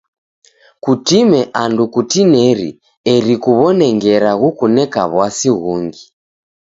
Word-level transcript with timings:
Kutime 0.83 1.39
andu 1.61 1.83
kutineri 1.93 2.69
eri 3.13 3.35
kuw'one 3.43 3.85
ngera 3.95 4.31
ghukuneka 4.41 5.01
w'asi 5.13 5.49
ghungi. 5.61 6.03